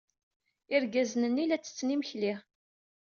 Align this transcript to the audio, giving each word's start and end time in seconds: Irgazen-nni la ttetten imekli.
Irgazen-nni 0.75 1.45
la 1.47 1.57
ttetten 1.57 1.93
imekli. 1.95 2.33